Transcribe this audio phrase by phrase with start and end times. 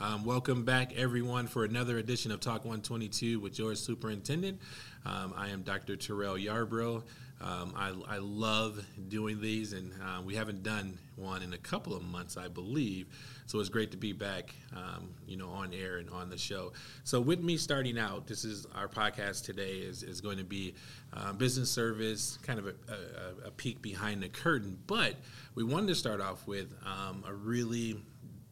[0.00, 4.60] Um, welcome back, everyone, for another edition of Talk 122 with George Superintendent.
[5.04, 5.96] Um, I am Dr.
[5.96, 7.02] Terrell Yarbrough.
[7.40, 11.96] Um, I, I, love doing these, and uh, we haven't done one in a couple
[11.96, 13.08] of months, I believe.
[13.46, 16.72] So it's great to be back, um, you know, on air and on the show.
[17.02, 20.74] So with me starting out, this is our podcast today is, is going to be
[21.12, 24.78] uh, business service, kind of a, a, a, peek behind the curtain.
[24.86, 25.16] But
[25.54, 27.96] we wanted to start off with um, a really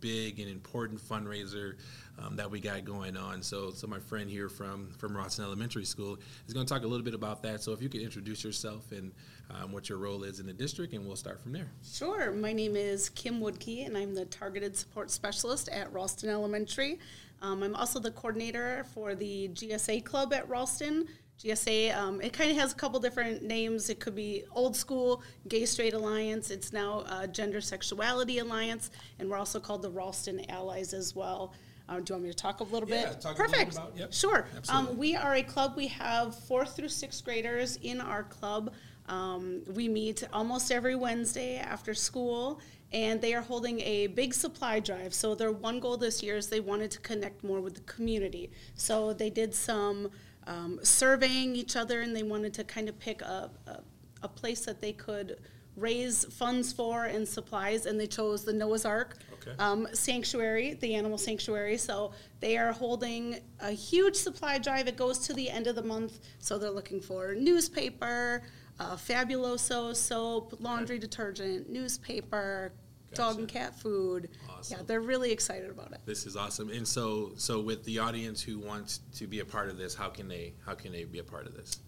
[0.06, 1.74] big and important fundraiser
[2.20, 3.42] um, that we got going on.
[3.42, 6.87] So, so my friend here from from Ralston Elementary School is going to talk a
[6.87, 7.60] little bit about that.
[7.60, 9.10] So, if you could introduce yourself and
[9.51, 11.73] um, what your role is in the district, and we'll start from there.
[11.84, 12.30] Sure.
[12.30, 17.01] My name is Kim Woodkey, and I'm the Targeted Support Specialist at Ralston Elementary.
[17.43, 21.09] Um, I'm also the coordinator for the GSA Club at Ralston.
[21.42, 23.90] GSA, um, it kind of has a couple different names.
[23.90, 26.51] It could be Old School Gay Straight Alliance.
[26.51, 31.52] It's now uh, Gender Sexuality Alliance, and we're also called the Ralston Allies as well.
[31.88, 33.20] Um, do you want me to talk a little yeah, bit?
[33.20, 33.73] Talk Perfect.
[33.73, 34.12] About, yep.
[34.12, 34.48] Sure.
[34.68, 35.74] Um, we are a club.
[35.76, 38.73] We have fourth through sixth graders in our club.
[39.09, 42.60] Um, we meet almost every Wednesday after school,
[42.93, 45.15] and they are holding a big supply drive.
[45.15, 48.50] So their one goal this year is they wanted to connect more with the community.
[48.74, 50.10] So they did some
[50.47, 53.80] um, surveying each other, and they wanted to kind of pick a, a,
[54.23, 55.39] a place that they could
[55.77, 59.52] raise funds for and supplies, and they chose the Noah's Ark Okay.
[59.59, 61.77] um, Sanctuary, the animal sanctuary.
[61.77, 64.89] So they are holding a huge supply drive.
[64.89, 66.21] It goes to the end of the month.
[66.39, 68.43] So they're looking for newspaper,
[68.81, 72.72] uh, Fabuloso soap, laundry detergent, newspaper,
[73.15, 74.31] dog and cat food.
[74.50, 74.78] Awesome.
[74.78, 76.00] Yeah, they're really excited about it.
[76.04, 76.71] This is awesome.
[76.71, 80.09] And so, so with the audience who wants to be a part of this, how
[80.09, 81.81] can they how can they be a part of this?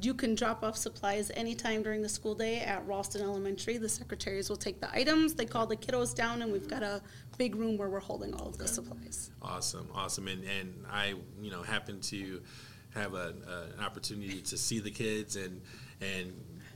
[0.00, 3.78] You can drop off supplies anytime during the school day at Ralston Elementary.
[3.78, 5.34] The secretaries will take the items.
[5.34, 7.02] They call the kiddos down, and we've got a
[7.38, 9.30] big room where we're holding all of the supplies.
[9.42, 10.28] Awesome, awesome.
[10.28, 12.42] And and I, you know, happen to
[12.94, 15.60] have a, a, an opportunity to see the kids and
[16.00, 16.32] and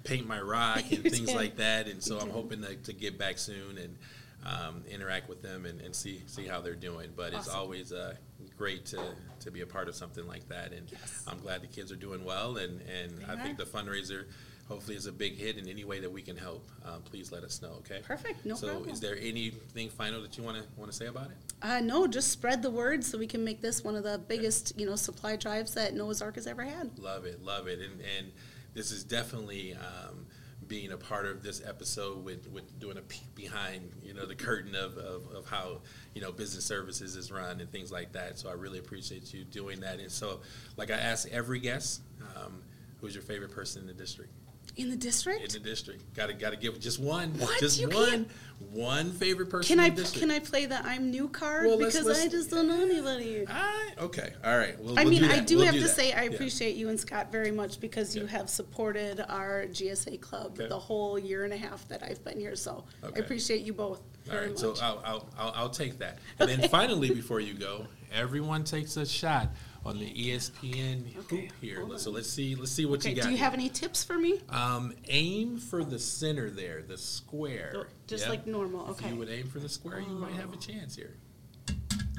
[0.08, 1.86] paint my rock and things like that.
[1.86, 3.96] And so I'm hoping to, to get back soon and
[4.44, 7.10] um, interact with them and, and see see how they're doing.
[7.16, 8.14] But it's always uh,
[8.56, 9.00] great to,
[9.40, 10.72] to be a part of something like that.
[10.72, 11.24] And Yes.
[11.28, 12.56] I'm glad the kids are doing well.
[12.56, 14.24] And, and They I think the fundraiser
[14.68, 16.68] hopefully is a big hit in any way that we can help.
[16.84, 17.70] Um, please let us know.
[17.78, 18.00] Okay.
[18.04, 18.90] Perfect, no so problem.
[18.90, 21.36] is there anything final that you want to want to say about it?
[21.62, 24.78] Uh, no, just spread the word so we can make this one of the biggest,
[24.78, 26.98] you know, supply drives that Noah's Ark has ever had.
[26.98, 28.30] Love it, love it, and and
[28.78, 30.24] this is definitely um,
[30.68, 34.36] being a part of this episode with, with doing a peek behind you know the
[34.36, 35.80] curtain of, of, of how
[36.14, 38.38] you know business services is run and things like that.
[38.38, 39.98] So I really appreciate you doing that.
[39.98, 40.42] And so,
[40.76, 42.02] like I ask every guest,
[42.36, 42.62] um,
[43.00, 44.30] who's your favorite person in the district?
[44.78, 45.42] In the district?
[45.42, 47.58] In the district, gotta gotta give just one, What?
[47.58, 48.28] just You one, can't-
[48.70, 49.74] one favorite person.
[49.76, 50.20] Can I in the district.
[50.22, 52.80] can I play the I'm new card Well, let's- because let's- I just don't know
[52.80, 53.44] anybody.
[53.48, 54.78] Ah, okay, all right.
[54.80, 55.96] We'll, I we'll mean, do I do We'll have do to that.
[55.96, 56.30] say I Yeah.
[56.30, 58.28] appreciate you and Scott very much because you Yeah.
[58.30, 60.68] have supported our GSA club Okay.
[60.68, 62.54] the whole year and a half that I've been here.
[62.54, 63.20] So Okay.
[63.20, 64.00] I appreciate you both
[64.30, 64.58] All right, much.
[64.58, 66.18] so I'll, I'll, I'll, I'll take that.
[66.38, 69.48] And then finally, before you go, everyone takes a shot
[69.88, 71.86] on the ESPN Okay, hoop here.
[71.96, 73.22] So let's see, let's see what okay, you got.
[73.22, 73.44] do you here.
[73.44, 74.40] have any tips for me?
[74.50, 77.72] Um, aim for the center there, the square.
[77.74, 78.30] Oh, Just Yep.
[78.30, 78.84] like normal.
[78.90, 79.08] If Okay.
[79.10, 81.14] you would aim for the square, you might have a chance here.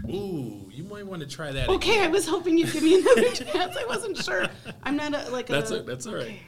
[0.10, 1.70] Ooh, you might want to try that.
[1.70, 3.78] Okay, I was hoping you'd give me another chance.
[3.78, 4.48] I wasn't sure.
[4.84, 5.80] I'm not a like That's a.
[5.80, 6.24] a- that's all right.
[6.24, 6.42] okay.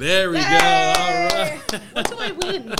[0.00, 0.42] There we Yay!
[0.42, 0.56] go.
[0.56, 1.60] All right.
[1.92, 2.74] What do I win?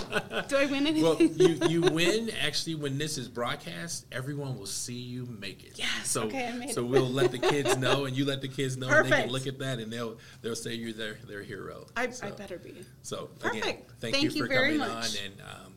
[0.49, 1.03] Do I win anything?
[1.03, 4.07] Well, you, you win actually when this is broadcast.
[4.11, 5.73] Everyone will see you make it.
[5.79, 6.89] Yes, So okay, I made so it.
[6.89, 9.47] we'll let the kids know, and you let the kids know, and they can look
[9.47, 11.87] at that, and they'll they'll say you're their their hero.
[11.95, 12.75] I, so, I better be.
[13.03, 13.91] So again, Perfect.
[14.01, 15.19] thank, Thank you you for very coming much.
[15.19, 15.75] on, and um,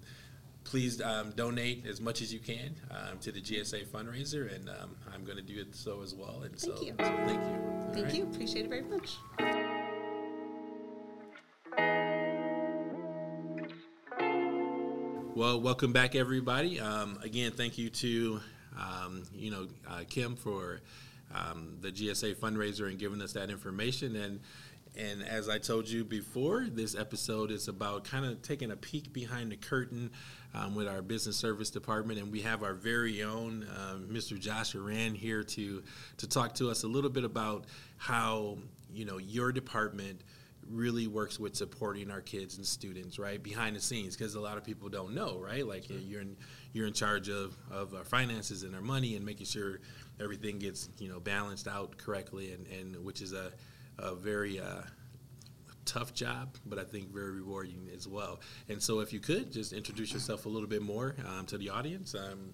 [0.64, 4.96] please um, donate as much as you can um, to the GSA fundraiser, and um,
[5.14, 6.44] I'm going to do it so as well.
[6.44, 6.94] And Thank so, you.
[6.98, 7.60] so thank you.
[7.60, 8.16] All Thank right.
[8.16, 8.24] you.
[8.24, 9.18] Appreciate it very much.
[15.36, 16.80] Well, welcome back, everybody.
[16.80, 18.40] Um, again, thank you to
[18.80, 20.82] um, you know uh, Kim for
[21.34, 24.16] um, the GSA fundraiser and giving us that information.
[24.16, 24.42] And
[24.96, 29.12] and as I told you before, this episode is about kind of taking a peek
[29.12, 30.12] behind the curtain
[30.54, 34.40] um, with our business service department, and we have our very own um, Mr.
[34.40, 35.82] Josh Aurand here to
[36.18, 37.66] to talk to us a little bit about
[37.98, 38.60] how
[38.94, 40.22] you know your department
[40.70, 44.58] really works with supporting our kids and students right behind the scenes because a lot
[44.58, 46.36] of people don't know right like you're in
[46.74, 49.80] you're in charge of of our finances and our money and making sure
[50.20, 53.52] everything gets you know balanced out correctly and and which is a
[54.00, 54.82] a very uh,
[55.86, 58.40] tough job, but I think very rewarding as well.
[58.70, 61.70] And so, if you could just introduce yourself a little bit more um, to the
[61.70, 62.54] audience, um,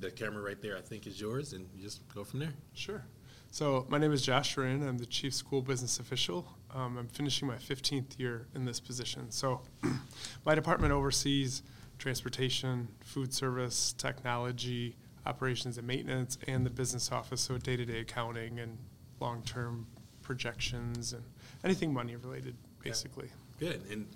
[0.00, 2.54] the camera right there, I think, is yours, and you just go from there.
[2.74, 3.04] Sure.
[3.50, 4.86] So my name is Josh Aurand.
[4.86, 6.46] I'm the chief school business official.
[6.74, 9.30] Um, I'm finishing my 15th year in this position.
[9.30, 9.62] So
[10.44, 11.62] my department oversees
[11.98, 14.96] transportation, food service, technology,
[15.26, 17.40] operations and maintenance, and the business office.
[17.40, 18.76] So day-to-day accounting and
[19.18, 19.86] long-term
[20.22, 21.24] projections and
[21.64, 22.54] anything money related,
[22.84, 23.30] basically.
[23.58, 24.06] Good, and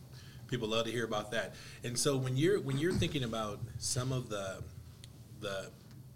[0.46, 1.54] people love to hear about that.
[1.84, 4.62] And so when you're when you're thinking about some of the
[5.40, 5.70] the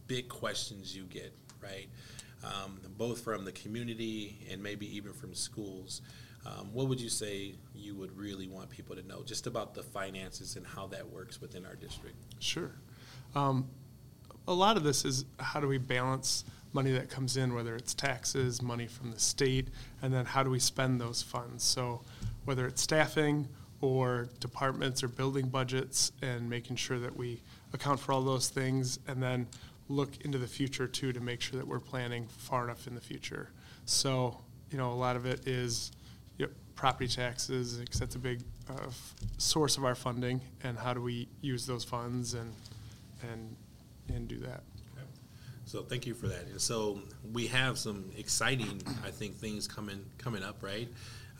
[0.07, 1.89] big questions you get, right,
[2.45, 6.03] um, both from the community and maybe even from schools,
[6.47, 9.83] um, what would you say you would really want people to know just about the
[9.83, 12.17] finances and how that works within our district?
[12.39, 12.73] Sure.
[13.35, 13.69] Um,
[14.47, 17.95] a lot of this is how do we balance money that comes in, whether it's
[17.95, 19.69] taxes, money from the state,
[20.03, 21.65] and then how do we spend those funds?
[21.65, 22.03] So
[22.45, 23.49] whether it's staffing
[23.81, 27.43] or departments or building budgets and making sure that we
[27.73, 29.47] account for all those things and then
[29.89, 33.01] look into the future too to make sure that we're planning far enough in the
[33.01, 33.51] future.
[33.85, 34.41] So,
[34.71, 35.93] you know, a lot of it is
[36.39, 38.91] yep, property taxes, because that's a big uh,
[39.39, 42.53] source of our funding, and how do we use those funds and,
[43.23, 43.57] and,
[44.13, 44.63] and do that.
[45.67, 46.47] So thank you for that.
[46.47, 47.01] And so
[47.33, 50.89] we have some exciting, I think, things coming coming up, right?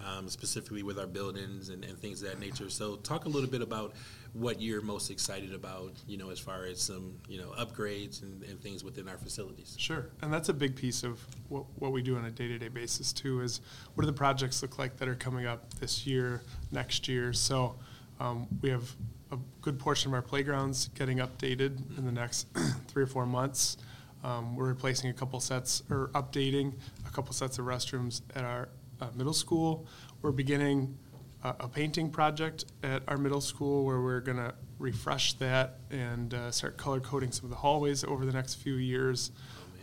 [0.05, 2.69] Um, specifically with our buildings and, and things of that nature.
[2.69, 3.95] So talk a little bit about
[4.35, 8.43] what you're most excited about, you know, as far as some, you know, upgrades and,
[8.43, 9.75] and things within our facilities.
[9.79, 13.13] Sure, and that's a big piece of what, what we do on a day-to-day basis
[13.13, 13.63] too, is
[13.95, 17.33] what do the projects look like that are coming up this year, next year?
[17.33, 17.77] So,
[18.21, 18.95] um, we have
[19.33, 22.47] a good portion of our playgrounds getting updated in the next
[22.89, 23.79] three or four months.
[24.23, 26.75] Um, we're replacing a couple sets, or updating
[27.07, 28.69] a couple sets of restrooms at our,
[29.01, 29.87] uh, middle school.
[30.23, 30.97] We're beginning
[31.45, 36.51] a, a painting project at our middle school where we're gonna refresh that and, uh,
[36.51, 39.31] start color coding some of the hallways over the next few years.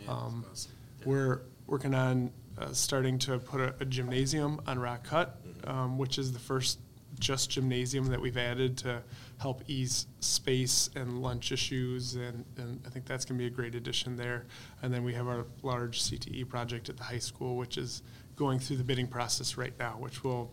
[0.08, 0.72] Oh, man, Um, awesome.
[1.04, 6.18] We're working on uh, starting to put a, a gymnasium on Rock Cut, um, which
[6.18, 6.78] is the first
[7.18, 9.02] just gymnasium that we've added to
[9.38, 13.50] help ease space and lunch issues, and, and I think that's going to be a
[13.50, 14.46] great addition there.
[14.82, 18.02] And then we have our large CTE project at the high school, which is
[18.36, 20.50] going through the bidding process right now, which will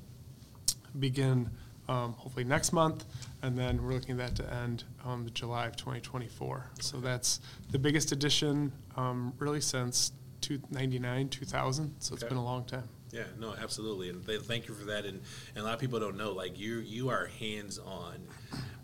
[1.00, 1.50] begin
[1.88, 3.06] um, hopefully next month,
[3.42, 6.72] and then we're looking at that to end um, July of 2024.
[6.80, 7.42] So that's
[7.72, 10.12] the biggest addition um, really since
[10.48, 11.96] 1999, 2000.
[12.00, 12.30] So it's Okay.
[12.30, 12.88] been a long time.
[13.12, 15.04] Yeah, no, absolutely, and th- thank you for that.
[15.06, 15.20] And,
[15.56, 18.16] and a lot of people don't know, like you, you are hands on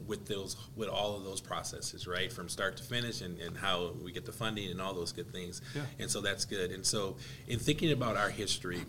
[0.07, 3.93] with those, with all of those processes, right, from start to finish, and, and how
[4.03, 5.61] we get the funding and all those good things.
[5.75, 5.81] Yeah.
[5.99, 6.71] And so that's good.
[6.71, 7.17] And so,
[7.47, 8.81] in thinking about our history,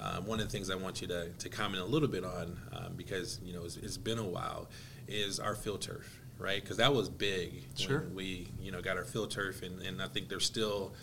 [0.00, 2.56] um, one of the things I want you to, to comment a little bit on,
[2.72, 4.68] um, because you know it's, it's been a while,
[5.08, 6.62] is our field turf, right?
[6.62, 8.00] Because that was big Sure.
[8.00, 10.94] when we, you know, got our field turf, and, and I think there's still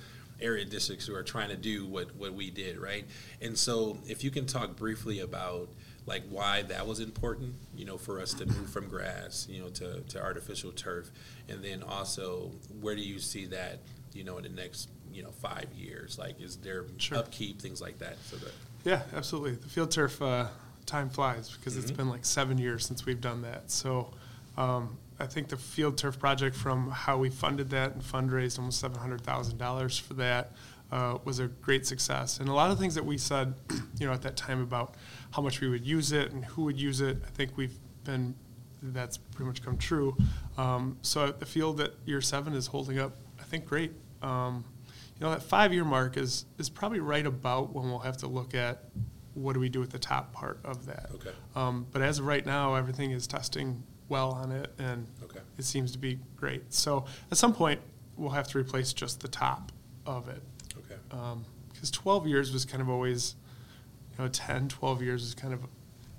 [0.41, 3.05] area districts who are trying to do what, what we did, right?
[3.41, 5.69] And so if you can talk briefly about
[6.05, 9.69] like why that was important, you know, for us to move from grass, you know,
[9.69, 11.09] to, to artificial turf,
[11.49, 12.51] and then also
[12.81, 13.79] where do you see that,
[14.13, 16.17] you know, in the next, you know, five years?
[16.17, 17.17] Like, is there Sure.
[17.17, 18.17] upkeep, things like that?
[18.23, 18.53] So that,
[18.85, 19.55] Yeah, absolutely.
[19.55, 20.47] The field turf, uh,
[20.85, 21.97] time flies because it's Mhm.
[21.97, 23.69] been like seven years since we've done that.
[23.69, 24.13] So
[24.57, 28.80] um, I think the field turf project, from how we funded that and fundraised almost
[28.80, 30.52] seven hundred thousand dollars for that,
[30.92, 32.40] uh, was a great success.
[32.40, 33.56] And a lot of things that we said,
[34.00, 34.95] you know, at that time about
[35.31, 38.36] how much we would use it and who would use it, I think we've been
[38.81, 40.16] that's pretty much come true.
[40.57, 43.92] Um, so the field at year seven is holding up, I think, great.
[44.21, 44.64] Um,
[45.19, 48.54] you know, that five-year mark is is probably right about when we'll have to look
[48.54, 48.83] at
[49.33, 51.09] what do we do with the top part of that.
[51.16, 51.31] Okay.
[51.56, 55.40] Um, but as of right now, everything is testing well on it, and Okay.
[55.57, 56.73] it seems to be great.
[56.73, 57.81] So at some point,
[58.16, 59.71] we'll have to replace just the top
[60.06, 60.42] of it
[60.78, 60.95] okay.
[61.73, 63.35] because 12 years was kind of always,
[64.18, 65.61] you know, 10, 12 years is kind of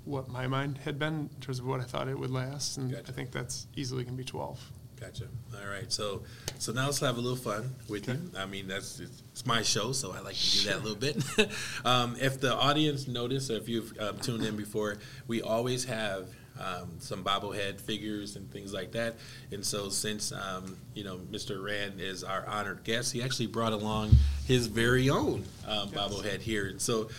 [0.05, 2.91] what my mind had been in terms of what I thought it would last, and
[2.91, 3.05] Gotcha.
[3.09, 4.59] I think that's easily can be 12.
[4.99, 5.25] Gotcha.
[5.55, 5.89] All right.
[5.91, 6.23] So,
[6.57, 8.19] so now let's have a little fun with you.
[8.37, 10.95] I mean, that's it's, it's my show, so I like to do that a little
[10.95, 11.49] bit.
[11.85, 16.27] um, if the audience noticed, or if you've um, tuned in before, we always have
[16.59, 19.15] um, some bobblehead figures and things like that.
[19.51, 21.57] And so, since um, you know Mr.
[21.57, 24.11] Aurand is our honored guest, he actually brought along
[24.45, 26.67] his very own um, bobblehead here.
[26.67, 27.09] And so.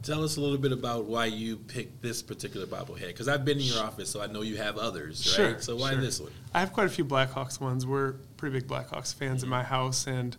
[0.00, 3.58] Tell us a little bit about why you picked this particular bobblehead, because I've been
[3.58, 5.50] in your office, so I know you have others, right?
[5.50, 6.00] Sure, So why sure.
[6.00, 6.30] this one?
[6.54, 7.84] I have quite a few Blackhawks ones.
[7.84, 10.36] We're pretty big Blackhawks fans in my house, and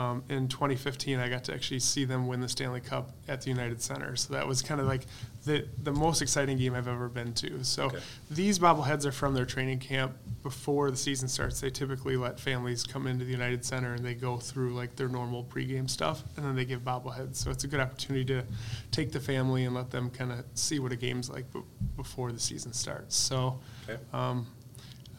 [0.00, 3.50] um, in 2015, I got to actually see them win the Stanley Cup at the
[3.50, 4.16] United Center.
[4.16, 5.02] So that was kind of like
[5.44, 7.62] the, the most exciting game I've ever been to.
[7.64, 7.98] So Okay.
[8.30, 11.60] these bobbleheads are from their training camp before the season starts.
[11.60, 15.08] They typically let families come into the United Center and they go through like their
[15.08, 17.36] normal pregame stuff, and then they give bobbleheads.
[17.36, 18.42] So it's a good opportunity to
[18.90, 21.60] take the family and let them kind of see what a game's like b-
[21.96, 23.16] before the season starts.
[23.16, 24.00] So Okay.
[24.14, 24.46] um,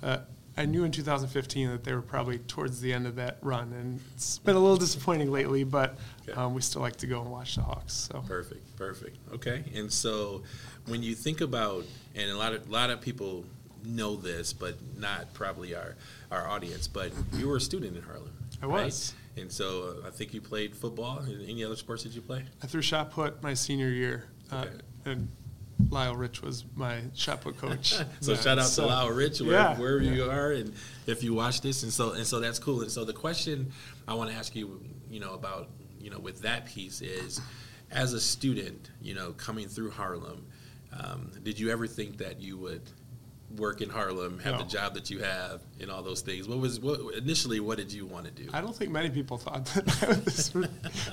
[0.02, 0.20] uh,
[0.62, 4.00] I knew in 2015 that they were probably towards the end of that run, and
[4.14, 5.98] it's been a little disappointing lately, but
[6.30, 6.34] Okay.
[6.40, 7.94] um, we still like to go and watch the Hawks.
[7.94, 9.18] So Perfect, perfect.
[9.34, 10.44] Okay, and so
[10.86, 13.44] when you think about, and a lot of a lot of people
[13.84, 15.96] know this, but not probably our
[16.30, 16.88] our audience.
[16.88, 18.32] But you were a student in Harlem.
[18.62, 18.86] I right?
[18.86, 19.16] was.
[19.38, 21.24] and so uh, I think you played football.
[21.48, 22.46] Any other sports did you play?
[22.62, 24.76] I threw shot put my senior year, uh, Okay.
[25.06, 25.28] and
[25.90, 27.94] Lyle Rich was my shot put coach.
[28.22, 30.74] So Yeah, shout out so- to Lyle Rich, where, Yeah, wherever you are, and
[31.08, 32.82] if you watch this, and so and so that's cool.
[32.82, 33.72] And so the question
[34.08, 35.70] I want to ask you, you know, about
[36.00, 37.42] you know with that piece is,
[37.92, 40.46] as a student, you know, coming through Harlem,
[40.98, 42.82] um, did you ever think that you would
[43.58, 46.48] work in Harlem, have the job that you have, and all those things?
[46.48, 47.60] What was what initially?
[47.60, 48.50] What did you want to do?
[48.54, 50.70] I don't think many people thought that this would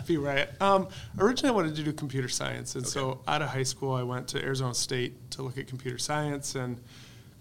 [0.06, 0.48] be right.
[0.60, 4.02] Um, originally, I wanted to do computer science, and so out of high school, I
[4.02, 6.80] went to Arizona State to look at computer science, and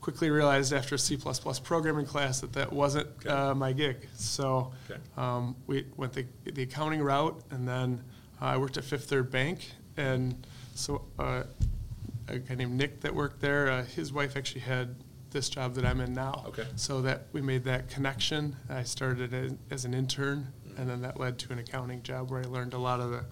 [0.01, 1.17] quickly realized after a C
[1.63, 3.29] programming class that that wasn't Okay.
[3.29, 4.07] uh, my gig.
[4.13, 4.99] So Okay.
[5.17, 8.01] um, we went the, the accounting route, and then
[8.41, 11.43] uh, I worked at Fifth Third Bank, and so uh,
[12.27, 14.95] a guy named Nick that worked there, uh, his wife actually had
[15.31, 16.43] this job that I'm in now.
[16.47, 16.65] Okay.
[16.75, 18.55] So that we made that connection.
[18.69, 22.41] I started as, as an intern, and then that led to an accounting job where
[22.41, 23.25] I learned a lot of the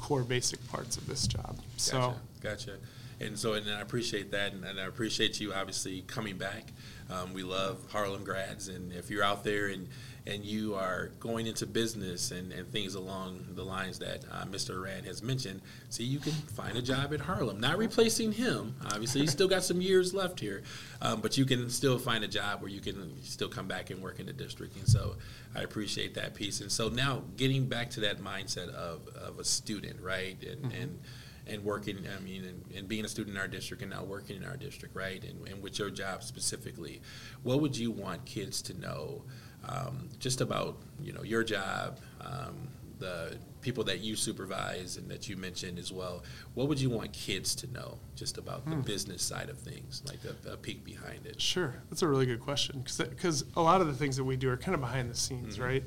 [0.00, 1.58] core basic parts of this job.
[1.76, 2.78] So Gotcha, gotcha.
[3.22, 6.72] And so, and I appreciate that, and, and I appreciate you obviously coming back.
[7.10, 9.88] Um, we love Harlem grads, and if you're out there and
[10.24, 14.76] and you are going into business and, and things along the lines that uh, Mr.
[14.76, 17.58] Aurand has mentioned, see, you can find a job at Harlem.
[17.58, 20.62] Not replacing him, obviously, he's still got some years left here,
[21.00, 24.00] um, but you can still find a job where you can still come back and
[24.00, 24.76] work in the district.
[24.76, 25.16] And so,
[25.54, 26.60] I appreciate that piece.
[26.60, 30.98] And so now, getting back to that mindset of, of a student, right, and and
[31.46, 34.36] and working, I mean, and, and being a student in our district and now working
[34.36, 35.22] in our district, right?
[35.22, 37.02] And, and with your job specifically,
[37.42, 39.22] what would you want kids to know
[39.68, 42.68] um, just about, you know, your job, um,
[42.98, 46.22] the people that you supervise and that you mentioned as well?
[46.54, 50.20] What would you want kids to know just about the business side of things, like
[50.24, 51.40] a, a peek behind it?
[51.40, 54.50] Sure, that's a really good question because a lot of the things that we do
[54.50, 55.84] are kind of behind the scenes, right?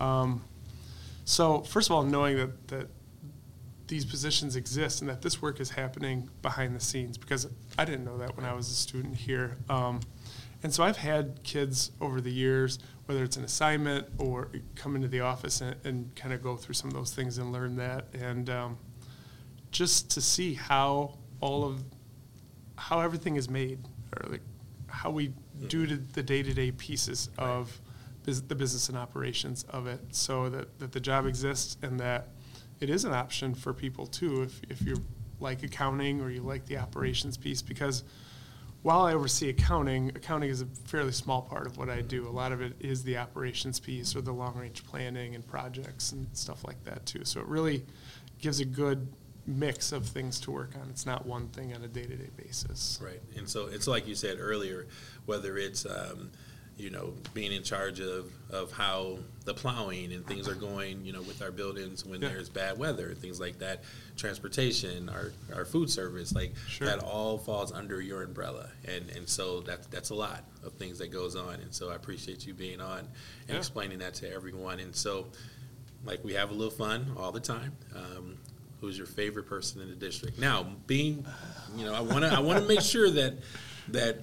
[0.00, 0.42] Um,
[1.24, 2.88] so first of all, knowing that that
[3.88, 8.04] these positions exist and that this work is happening behind the scenes because I didn't
[8.04, 9.56] know that when I was a student here.
[9.68, 10.00] Um,
[10.62, 15.08] and so I've had kids over the years, whether it's an assignment or come into
[15.08, 18.06] the office and, and kind of go through some of those things and learn that.
[18.14, 18.78] And um,
[19.70, 21.84] just to see how all of
[22.76, 23.78] how everything is made
[24.16, 24.42] or like
[24.88, 25.32] how we
[25.68, 27.80] do to the day-to-day pieces of
[28.24, 32.28] bus- the business and operations of it so that, that the job exists and that
[32.80, 34.96] it is an option for people too if, if you
[35.40, 38.04] like accounting or you like the operations piece because
[38.82, 42.28] while I oversee accounting, accounting is a fairly small part of what I do.
[42.28, 46.12] A lot of it is the operations piece or the long range planning and projects
[46.12, 47.24] and stuff like that too.
[47.24, 47.84] So it really
[48.38, 49.08] gives a good
[49.44, 50.88] mix of things to work on.
[50.90, 53.00] It's not one thing on a day to day basis.
[53.02, 54.86] Right, and so it's like you said earlier,
[55.24, 56.30] whether it's um,
[56.78, 61.12] you know being in charge of of how the plowing and things are going, you
[61.12, 62.28] know, with our buildings when Yeah.
[62.30, 63.82] there's bad weather and things like that,
[64.16, 66.86] transportation, our our food service, like Sure.
[66.88, 70.98] that all falls under your umbrella, and and so that that's a lot of things
[70.98, 73.08] that goes on, and so I appreciate you being on and
[73.50, 73.56] Yeah.
[73.56, 75.28] explaining that to everyone, and so
[76.04, 77.72] like we have a little fun all the time.
[77.94, 78.36] Um,
[78.80, 80.38] who's your favorite person in the district?
[80.38, 81.24] Now, being,
[81.76, 83.34] you know, I want to I want to make sure that
[83.88, 84.20] that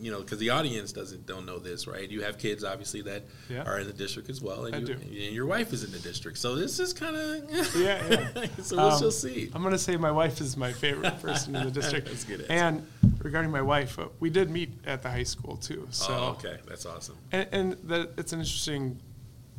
[0.00, 2.08] you know because the audience doesn't don't know this, right?
[2.10, 3.62] You have kids obviously that Yeah.
[3.62, 5.00] are in the district as well, and, you, do.
[5.00, 8.46] and your wife is in the district, so this is kind of Yeah, yeah.
[8.62, 9.50] so we'll Um, see.
[9.54, 12.08] I'm going to say my wife is my favorite person in the district.
[12.08, 12.52] That's good answer.
[12.52, 12.86] And
[13.22, 15.86] regarding my wife, uh, we did meet at the high school too.
[15.90, 17.16] So oh, okay, that's awesome.
[17.32, 19.00] And, and that it's an interesting,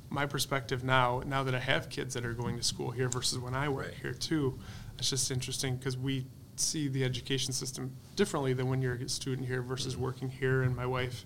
[0.10, 3.40] my perspective now, now that I have kids that are going to school here versus
[3.40, 3.98] when I went Right.
[4.02, 4.58] here too.
[5.00, 6.26] It's just interesting because we
[6.60, 10.04] see the education system differently than when you're a student here versus Mm-hmm.
[10.04, 10.64] working here.
[10.64, 11.26] And my wife,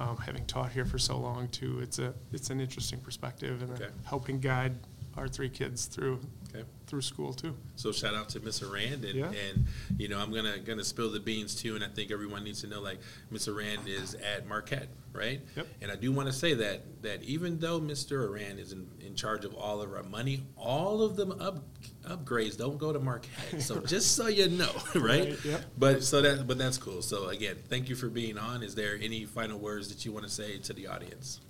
[0.00, 3.72] um, having taught here for so long too, it's a it's an interesting perspective and
[3.72, 3.88] Okay.
[4.04, 4.74] helping guide
[5.16, 6.20] our three kids through
[6.58, 6.68] Okay.
[6.86, 7.54] through school too.
[7.76, 9.30] So shout out to Miss Aurand, and, Yeah.
[9.30, 9.66] and
[9.98, 12.66] you know I'm gonna gonna spill the beans too, and I think everyone needs to
[12.66, 12.98] know like
[13.30, 15.40] Miss Aurand is at Marquette, right?
[15.56, 15.66] Yep.
[15.82, 18.28] And I do want to say that that even though Mr.
[18.28, 21.62] Aurand is in, in charge of all of our money, all of them up
[22.04, 23.60] upgrades don't go to Marquette.
[23.62, 25.30] So just so you know, right?
[25.30, 25.64] Right, yep.
[25.76, 27.02] But so that but that's cool.
[27.02, 28.62] So again, thank you for being on.
[28.62, 31.40] Is there any final words that you want to say to the audience?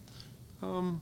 [0.62, 1.00] Um,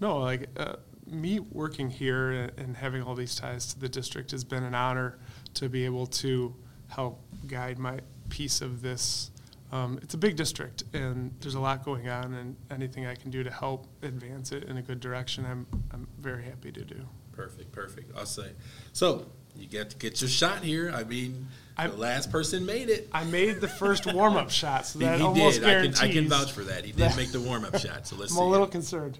[0.00, 0.76] no, like uh,
[1.10, 5.18] me working here and- having all these ties to the district has been an honor
[5.54, 6.54] to be able to
[6.88, 9.30] help guide my piece of this.
[9.70, 13.30] Um, it's a big district, and there's a lot going on, and anything I can
[13.30, 17.06] do to help advance it in a good direction, I'm I'm very happy to do.
[17.32, 18.10] Perfect, perfect.
[18.16, 18.52] I'll say.
[18.94, 20.90] So you get to get your shot here.
[20.94, 23.08] I mean, the I'm- last person made it.
[23.12, 25.68] I made the first warm up shot, so He, that he almost did.
[25.68, 25.94] I can.
[25.96, 26.86] I can vouch for that.
[26.86, 28.06] He did make the warm up shot.
[28.06, 28.72] So let's I'm a little it.
[28.72, 29.18] concerned.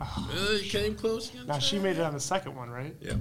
[0.00, 1.32] Uh, you came close.
[1.34, 2.94] You Now she made it on the second one, right?
[3.00, 3.14] Yeah.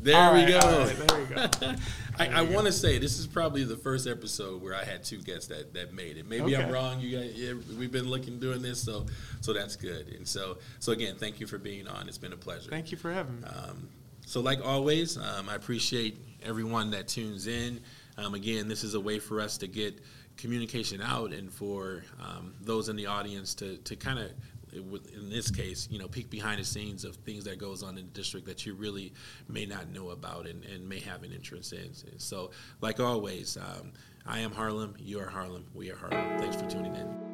[0.00, 0.84] There All we right, go.
[0.84, 1.74] right, there we go.
[2.18, 5.18] I, I want to say this is probably the first episode where I had two
[5.18, 6.26] guests that, that made it.
[6.26, 6.98] Maybe I'm wrong.
[6.98, 9.06] You guys, yeah, we've been looking doing this, so
[9.40, 10.08] so that's good.
[10.08, 12.08] And so so again, thank you for being on.
[12.08, 12.68] It's been a pleasure.
[12.68, 13.46] Thank you for having me.
[13.46, 13.88] Um,
[14.26, 17.80] so, like always, um, I appreciate everyone that tunes in.
[18.16, 20.00] Um, again, this is a way for us to get
[20.36, 24.30] communication out and for um, those in the audience to, to kind of,
[24.72, 28.06] in this case, you know, peek behind the scenes of things that goes on in
[28.06, 29.12] the district that you really
[29.48, 31.92] may not know about and, and may have an interest in.
[32.18, 32.50] So,
[32.80, 33.92] like always, um,
[34.26, 36.38] I am Harlem, you are Harlem, we are Harlem.
[36.38, 37.31] Thanks for tuning in.